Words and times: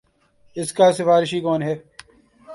اس 0.55 0.73
کا 0.73 0.91
سفارشی 0.91 1.39
کون 1.41 1.61
ہے۔ 1.63 1.75